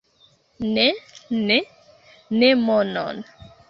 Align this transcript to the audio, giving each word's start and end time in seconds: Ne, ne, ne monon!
Ne, 0.77 0.85
ne, 1.51 1.59
ne 2.43 2.53
monon! 2.67 3.25